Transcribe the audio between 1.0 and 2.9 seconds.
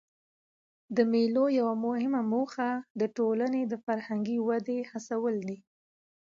مېلو یوه مهمه موخه